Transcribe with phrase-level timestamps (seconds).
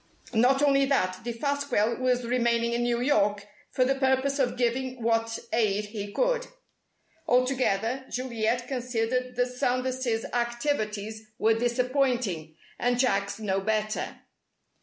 [0.33, 5.37] Not only that, Defasquelle was remaining in New York for the purpose of giving what
[5.53, 6.47] aid he could.
[7.27, 14.21] Altogether, Juliet considered that Sanders' activities were disappointing, and Jack's no better.